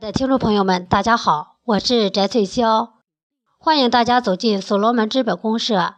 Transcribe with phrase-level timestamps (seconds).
[0.00, 2.92] 的听众朋友们，大家好，我是翟翠霄，
[3.58, 5.96] 欢迎大家走进所罗门资本公社。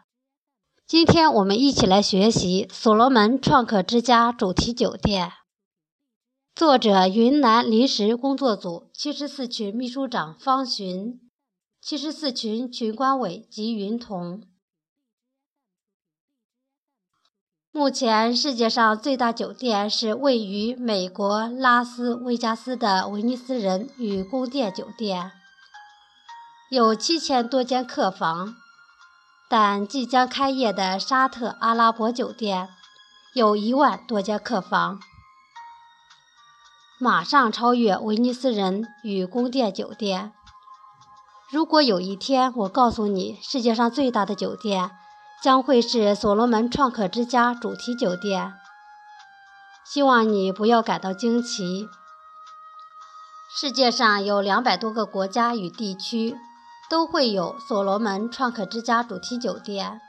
[0.88, 5.30] 今天我们一起来学习所罗门创客之家主题酒店。
[6.52, 11.20] 作者：云南临时工作组七十四群秘书长方寻，
[11.80, 14.42] 七十四群群管委及云彤。
[17.74, 25.32] 目前世界上最大酒店是位于美国拉斯维加斯的威尼斯人与宫殿酒店，
[26.70, 28.56] 有七千多间客房。
[29.48, 32.68] 但即将开业的沙特阿拉伯酒店
[33.32, 35.00] 有一万多间客房，
[37.00, 40.34] 马上超越威尼斯人与宫殿酒店。
[41.50, 44.90] 如果有一天我告诉你，世界上最大的酒店，
[45.42, 48.54] 将会是所罗门创客之家主题酒店。
[49.84, 51.88] 希望你不要感到惊奇。
[53.54, 56.36] 世界上有两百多个国家与地区
[56.88, 60.00] 都会有所罗门创客之家主题酒店，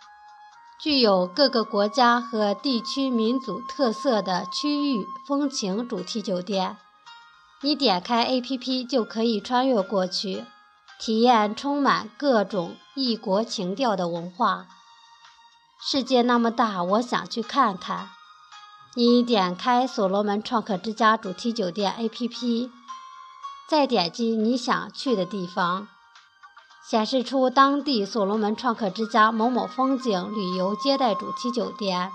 [0.80, 6.78] 具有各个国家和地区民族特色的区域风情主题酒店。
[7.62, 10.46] 你点开 APP 就可以穿越过去，
[11.00, 14.68] 体验充满各种异国情调的文化。
[15.86, 18.10] 世界那么大，我想去看看。
[18.96, 22.70] 你点开所罗门创客之家主题酒店 APP，
[23.68, 25.90] 再点击你想去的地方，
[26.90, 32.10] 显示出当地所罗门创客之家某某风景旅游接待主题酒店，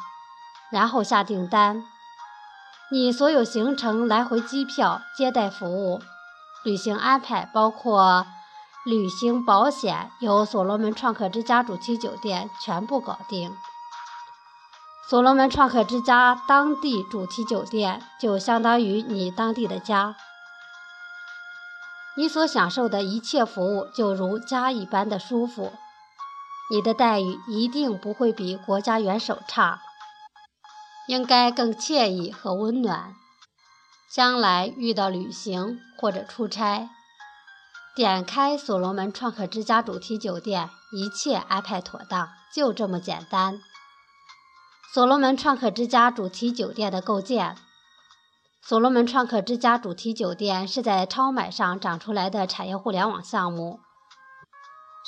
[0.73, 1.85] 然后下订单。
[2.91, 6.01] 你所有行程、来回机票、接待服务、
[6.65, 8.27] 旅行安排，包括。
[8.89, 13.55] 旅行保险由所罗门创客之家主题酒店全部搞定。
[15.07, 20.17] 所罗门创客之家当地主题酒店就相当于你当地的家，
[22.17, 25.75] 你所享受的一切服务就如家一般的舒服，
[26.71, 29.83] 你的待遇一定不会比国家元首差，
[31.09, 33.15] 应该更惬意和温暖。
[34.11, 36.89] 将来遇到旅行或者出差。
[37.99, 43.61] 点开所罗门创客之家主题酒店，一切安排妥当，就这么简单。
[44.95, 47.57] 所罗门创客之家主题酒店的构建。
[48.63, 53.81] 所罗门创客之家主题酒店是在超买上长出来的产业互联网项目。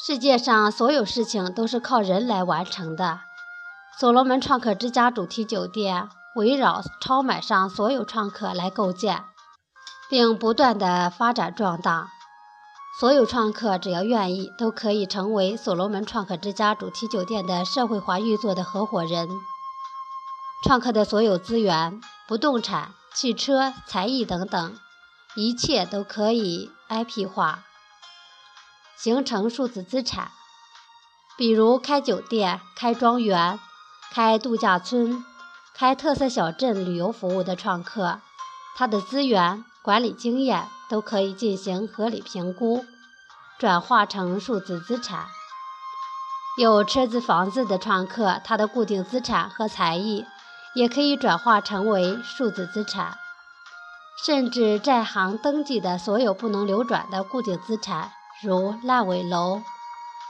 [0.05, 3.21] 世界上所有事情都是靠人来完成的。
[4.00, 9.27] 所罗门创客之家主题酒店围绕超买上所有创客来构建，
[10.09, 12.11] 并不断的发展壮大。
[13.00, 19.27] 所有创客只要愿意，都可以成为所罗门创客之家主题酒店的社会化运作的合伙人。
[20.62, 24.78] 创客的所有资源、不动产、汽车、才艺等等，
[25.34, 27.65] 一切都可以 IP 化，
[28.99, 30.31] 形成数字资产。
[31.38, 33.59] 比如开酒店、开庄园、
[34.12, 35.25] 开度假村、
[35.75, 38.21] 开特色小镇旅游服务的创客，
[38.77, 39.65] 他的资源。
[39.82, 42.84] 管理经验都可以进行合理评估，
[43.59, 45.28] 转化成数字资产。
[46.59, 50.27] 有车子、房子的创客，他的固定资产和才艺
[50.75, 53.17] 也可以转化成为数字资产。
[54.23, 58.11] 甚至在行登记的所有不能流转的固定资产，
[58.43, 59.62] 如烂尾楼、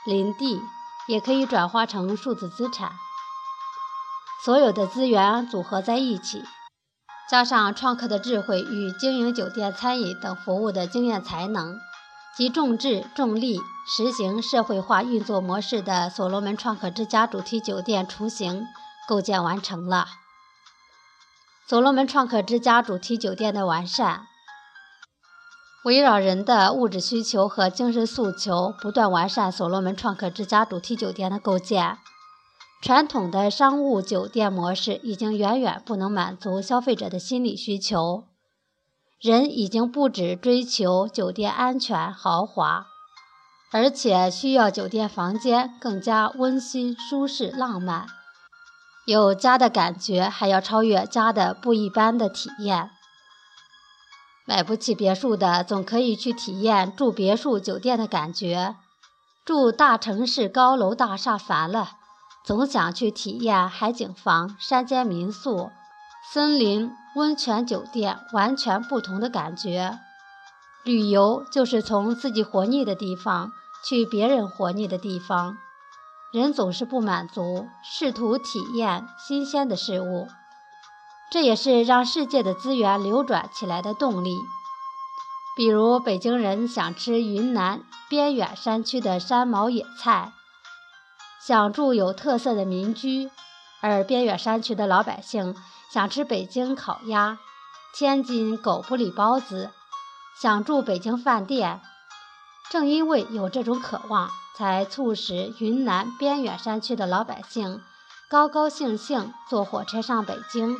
[0.04, 0.60] 林地，
[1.09, 2.93] 也可以转化成数字资产。
[4.44, 6.44] 所有的资源组合在一起。
[7.30, 11.78] 加上创客的智慧与经营酒店、餐饮等服务的经验才能，
[12.36, 18.64] 及重质重利、实行社会化运作模式的所罗门创客之家主题酒店雏形
[19.06, 20.08] 构建完成了。
[21.69, 24.26] 所罗门创客之家主题酒店的完善，
[25.84, 31.98] 围绕人的物质需求和精神诉求，不断完善所罗门创客之家主题酒店的构建。
[32.80, 38.24] 传统的商务酒店模式已经远远不能满足消费者的心理需求。
[39.20, 42.87] 人已经不只追求酒店安全豪华，
[43.70, 48.06] 而且需要酒店房间更加温馨、舒适、浪漫，
[49.05, 52.90] 有家的感觉，还要超越家的不一般的体验。
[54.46, 58.76] 买不起别墅的，总可以去体验住别墅酒店的感觉。
[59.44, 61.99] 住大城市高楼大厦烦了。
[62.44, 65.70] 总想去体验海景房、山间民宿、
[66.32, 69.98] 森林温泉酒店，完全不同的感觉。
[70.82, 73.52] 旅游就是从自己活腻的地方
[73.84, 75.58] 去别人活腻的地方。
[76.32, 80.28] 人总是不满足，试图体验新鲜的事物，
[81.31, 84.38] 这也是让世界的资源流转起来的动力。
[85.56, 90.32] 比如北京人想吃云南边远山区的山毛野菜，
[91.40, 93.31] 想住有特色的民居；
[93.81, 95.56] 而边远山区的老百姓
[95.90, 97.38] 想吃北京烤鸭、
[97.94, 99.70] 天津狗不理包子，
[100.38, 101.81] 想住北京饭店。
[102.70, 107.82] 正因为有这种渴望，才促使云南边远山区的老百姓
[108.28, 110.76] 高高兴兴坐火车上北京。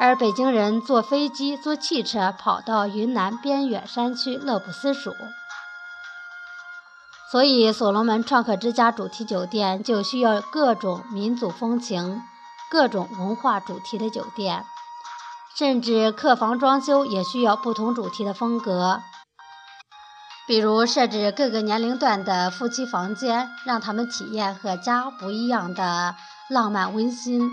[0.00, 5.14] 而北京人坐飞机、坐汽车跑到云南边远山区乐不思蜀，
[7.32, 12.20] 所以所罗门创客之家主题酒店就需要各种民族风情、
[12.70, 14.66] 各种文化主题的酒店，
[15.56, 19.00] 甚至客房装修也需要不同主题的风格，
[20.46, 26.14] 比如设置各个年龄段的夫妻房间，让他们体验和家不一样的
[26.50, 27.50] 浪漫温馨。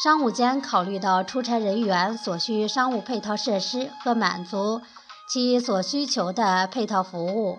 [0.00, 4.80] 商务间考虑到出差人员所需商务配套设施和满足
[5.28, 7.58] 其所需求的配套服务，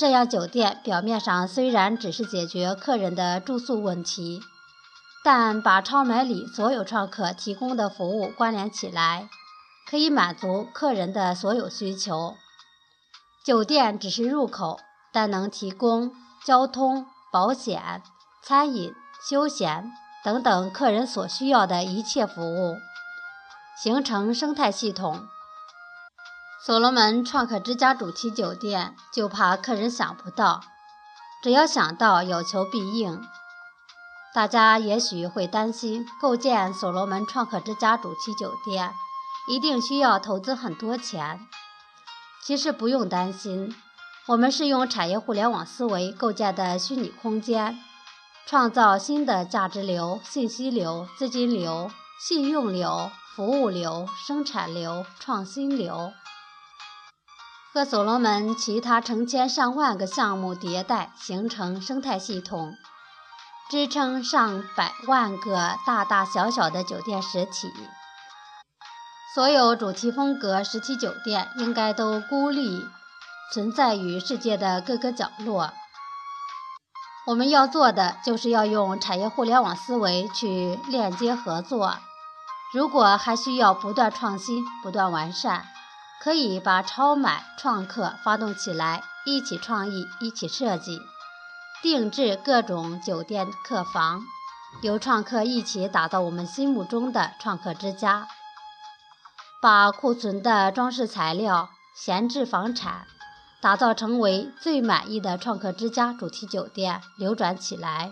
[0.00, 4.40] 这样酒店表面上虽然只是解决客人的住宿问题，
[5.22, 9.28] 但把超买里所有创客提供的服务关联起来，
[9.86, 12.34] 可以满足客人的所有需求。
[13.44, 14.80] 酒店只是入口，
[15.12, 18.02] 但能提供交通、保险、
[18.42, 18.94] 餐饮、
[19.28, 19.92] 休闲。
[20.24, 22.78] 等等，客人所需要的一切服务，
[23.76, 25.26] 形成生态系统。
[26.62, 30.60] 所罗门创客之家主题酒店就怕客人想不到，
[31.42, 33.22] 只要想到，有求必应。
[34.34, 38.92] 大家也许会担心，构建所罗门创客之家主题酒店
[39.48, 41.40] 一定需要投资很多钱。
[42.44, 43.74] 其实不用担心，
[44.26, 47.78] 我们是用产业互联网思维构建的虚拟空间。
[48.46, 51.90] 创造新的价值流、信息流、资金流、
[52.20, 56.12] 信用流、服务流、生产流、创新流，
[57.72, 62.74] 和所罗门其他成千上万个项目迭代形成生态系统，
[63.70, 67.72] 支撑上百万个大大小小的酒店实体。
[69.34, 72.84] 所有主题风格实体酒店应该都孤立
[73.52, 75.72] 存在于世界的各个角落。
[77.28, 81.98] 我们要做的就是要用产业互联网思维去链接合作。
[82.74, 85.66] 如果还需要不断创新、不断完善，
[86.22, 91.00] 可以把超买创客发动起来，一起创意、一起设计、
[91.82, 94.22] 定制各种酒店客房，
[94.82, 98.28] 由创客一起打造我们心目中的创客之家，
[99.62, 103.06] 把库存的装饰材料、闲置房产。
[103.62, 108.08] 打造成为最满意的创客之家主题酒店，流转起来，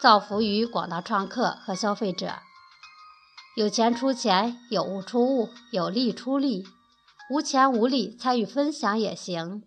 [0.00, 2.40] 造福于广大创客和消费者。
[3.54, 6.66] 有钱出钱，有物出物，有力出力，
[7.30, 9.62] 无钱无力参与分享也行，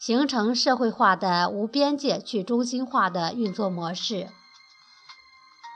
[0.00, 4.30] 形成社会化的无边界去中心化的运作模式。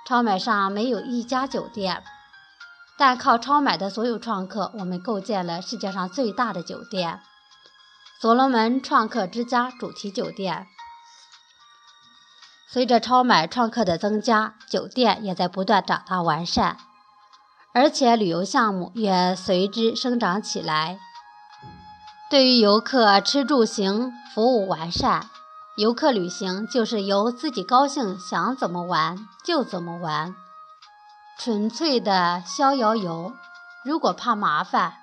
[0.05, 2.03] 超买上没有一家酒店，
[2.99, 7.21] 但靠超买的所有创客，我们构建了世界上最大的酒店。
[8.21, 10.67] 所罗门创客之家主题酒店，
[12.67, 16.77] 随着超买创客的增加，酒店也在不断长大完善，
[17.77, 20.99] 而且旅游项目也随之生长起来。
[22.31, 25.29] 对于游客吃住行服务完善，
[25.77, 30.35] 游客旅行就是由自己高兴想怎么玩就怎么玩，
[31.39, 33.35] 纯粹的逍遥游。
[33.85, 34.95] 如果怕麻烦，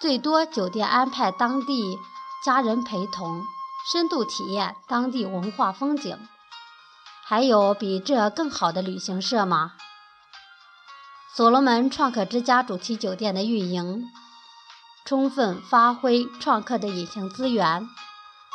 [0.00, 1.98] 最多酒店安排当地。
[2.42, 3.42] 家人陪同，
[3.92, 6.18] 深度体验当地文化风景，
[7.22, 9.72] 还有比这更好的旅行社吗？
[11.34, 14.04] 所罗门创客之家主题酒店的运营，
[15.04, 17.88] 充分发挥创客的隐形资源，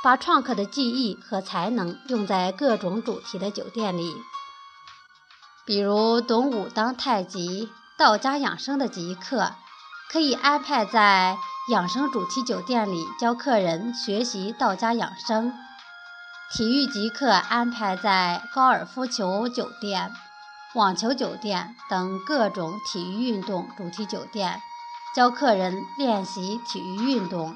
[0.04, 4.14] 把创客的技艺和才能用在各种主题的酒店里，
[5.66, 9.54] 比如懂武当太极、道家养生的极客，
[10.12, 11.38] 可以安排在。
[11.68, 15.52] 养生主题酒店里教客人学习道家养生，
[16.54, 20.14] 体育极客安排在高尔夫球酒店、
[20.76, 24.62] 网球酒店等各种体育运动主题酒店，
[25.16, 27.56] 教客人练习体育运动。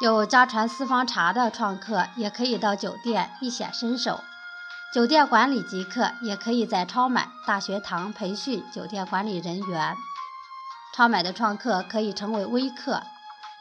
[0.00, 4.24] 有家传私房茶的创客也可以到酒店一显身手，
[4.94, 9.94] 酒店管理即客也可以在超买大学堂培训酒店管理人员。
[10.96, 13.02] 超买的创客可以成为微客，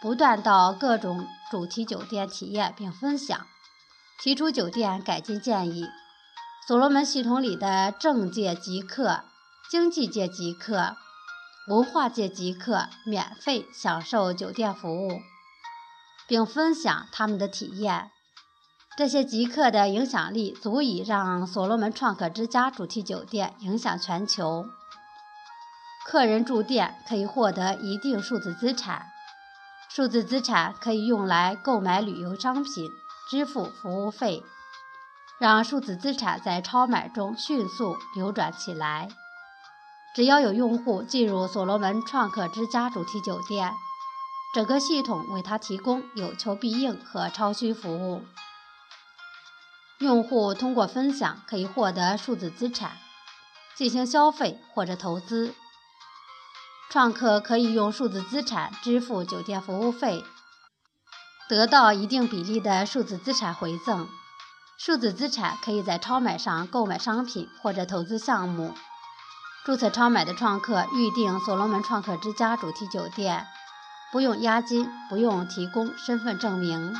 [0.01, 3.45] 不断到各种主题酒店体验并分享，
[4.17, 5.89] 提出酒店改进建议。
[6.67, 9.23] 所罗门系统里的政界极客、
[9.69, 10.95] 经济界极客、
[11.67, 15.21] 文化界极客免费享受酒店服务，
[16.27, 18.11] 并分享他们的体验。
[18.95, 24.65] 这些极客的影响力足以让所罗门创客之家主题酒店影响全球。
[26.05, 29.07] 客人住店可以获得一定数字资产，
[29.89, 32.91] 数字资产可以用来购买旅游商品、
[33.29, 34.43] 支付服务费，
[35.41, 39.09] 让数字资产在超买中迅速流转起来。
[40.13, 43.73] 只要有用户进入所罗门创客之家主题酒店，
[44.53, 48.23] 整个系统为他提供有求必应和超需服务。
[49.97, 52.97] 用户通过分享可以获得数字资产，
[53.75, 55.55] 进行消费或者投资。
[56.91, 60.23] 创客可以用数字资产支付酒店服务费，
[61.49, 64.07] 得到一定比例的数字资产回赠。
[64.83, 68.73] 数字资产可以在超买上购买商品或者投资项目。
[69.63, 73.45] 注册超买的创客预订所罗门创客之家主题酒店，
[74.11, 76.95] 不用押金，不用提供身份证明。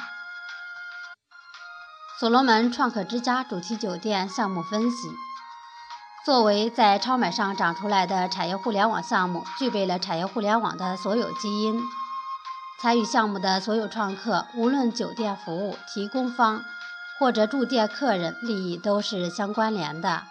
[2.19, 5.09] 所罗门创客之家主题酒店项目分析：
[6.23, 11.81] 作为在超买上长出来的产业互联网项目，具备了产业互联网的所有基因。
[12.79, 16.63] 参与项目的所有创客，无论酒店服务提供方
[17.21, 20.23] 或者住店客人，利益都是相关联的。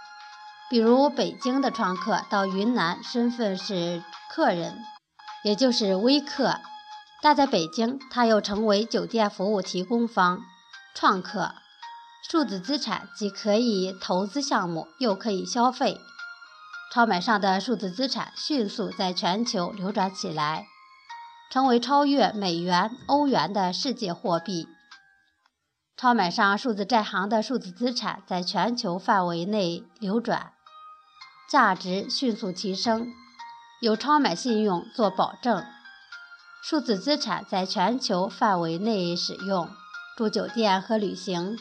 [0.69, 4.77] 比如北京的创客到云南，身份是客人，
[5.45, 6.57] 也就是微客，
[7.23, 10.41] 但在北京他又成为酒店服务提供方，
[10.93, 11.55] 创客。
[12.29, 15.97] 数字资产既可以投资项目，又可以消费。
[16.93, 20.67] 超买上的数字资产迅速在全球流转起来，
[21.53, 24.67] 成为超越美元、欧元的世界货币。
[26.01, 30.55] 超买上数字债行的数字资产在全球范围内流转，
[31.47, 33.13] 价值迅速提升。
[33.83, 35.63] 有超买信用做保证，
[36.63, 39.69] 数字资产在全球范围内使用，
[40.17, 41.59] 住酒店和旅行。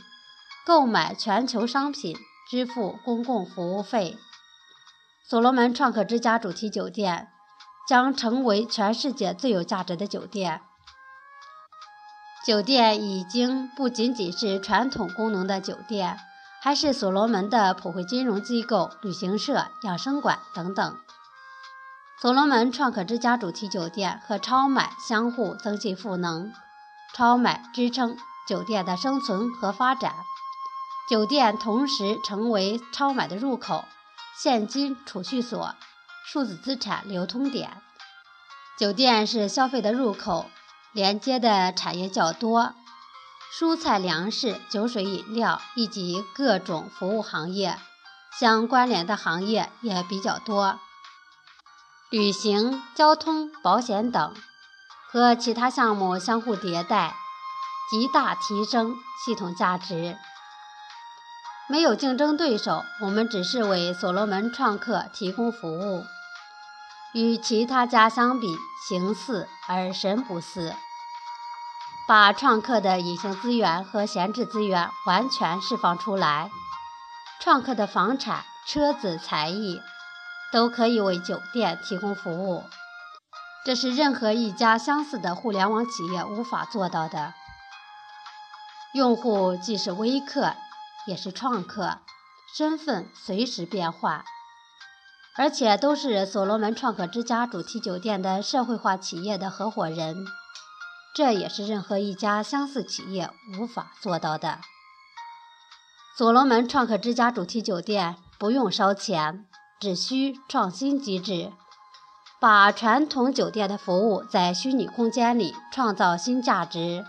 [0.65, 2.15] 购买全球商品，
[2.49, 4.17] 支付公共服务费。
[5.27, 7.27] 所罗门创客之家主题酒店
[7.85, 10.61] 将成为全世界最有价值的酒店。
[12.45, 16.17] 酒店已经不仅仅是传统功能的酒店，
[16.61, 20.97] 还是所罗门的普惠金融机构、旅行社、养生馆等等。
[22.21, 26.53] 所罗门创客之家主题酒店和超买相互增进赋能，
[27.13, 28.17] 超买支撑
[28.47, 30.13] 酒店的生存和发展。
[31.09, 33.83] 酒店同时成为超买的入口、
[34.37, 35.75] 现金储蓄所、
[36.25, 37.81] 数字资产流通点。
[38.77, 40.49] 酒店是消费的入口，
[40.91, 42.73] 连接的产业较多，
[43.53, 47.77] 蔬菜、粮食、酒水、饮料以及各种服务行业
[48.39, 50.79] 相关联的行业也比较多。
[52.09, 54.33] 旅行、交通、保险等
[55.11, 57.15] 和其他项目相互迭代，
[57.91, 60.17] 极大提升系统价值。
[61.67, 66.03] 没有竞争对手，我们只是为所罗门创客提供服务。
[67.13, 70.75] 与其他家相比，形似而神不似。
[72.07, 76.49] 把创客的隐形资源和闲置资源完全释放出来，
[77.39, 79.81] 创客的房产、车子、才艺
[80.51, 82.63] 都可以为酒店提供服务。
[83.65, 87.33] 这是任何一家相似的互联网企业无法做到的。
[88.93, 90.55] 用户既是微客。
[91.07, 91.99] 也是创客，
[92.55, 94.23] 身份随时变换，
[95.39, 100.25] 而且都是所罗门创客之家主题酒店的社会化企业的合伙人，
[101.15, 104.59] 这也是任何一家相似企业无法做到的。
[106.17, 109.47] 所罗门创客之家主题酒店不用烧钱，
[109.79, 111.53] 只需创新机制，
[112.41, 117.05] 把传统酒店的服务在虚拟空间里创造新价值。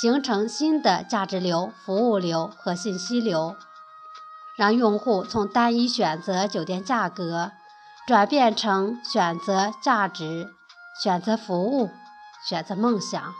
[0.00, 3.54] 形成新的价值流、服务流和信息流，
[4.56, 7.52] 让用户从单一选择酒店价格，
[8.06, 10.48] 转变成选择价值、
[11.02, 11.90] 选择服务、
[12.48, 13.34] 选择梦想。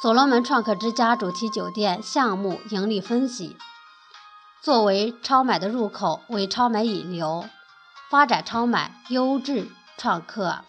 [0.00, 3.56] 所罗门创客之家主题酒店项目盈利分析：
[4.62, 7.44] 作为超买的入口，为超买引流，
[8.08, 10.60] 发展超买优质创客，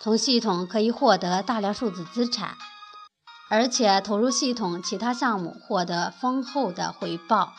[0.00, 2.56] 从系统可以获得大量数字资产。
[3.50, 7.52] 而且投入系统其他项目获得丰厚的回报。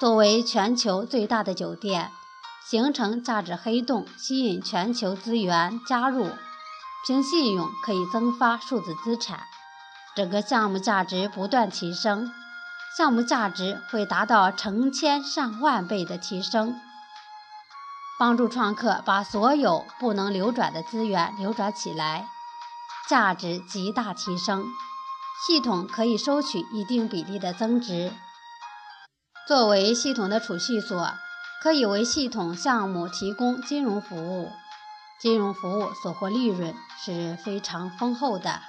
[0.00, 2.10] 作为全球最大的酒店，
[2.64, 6.30] 形成价值黑洞，吸引全球资源加入。
[7.06, 9.44] 凭信用可以增发数字资产，
[10.14, 12.32] 整个项目价值不断提升，
[12.96, 16.80] 项目价值会达到成千上万倍的提升。
[18.18, 22.28] 帮助创客把所有不能流转的资源流转起来，
[23.08, 24.64] 价值极大提升。
[25.44, 28.12] 系统可以收取一定比例的增值。
[29.52, 31.12] 作为系统的储蓄所，
[31.60, 34.50] 可以为系统项目提供金融服务，
[35.20, 38.62] 金融服务所获利润是非常丰厚的。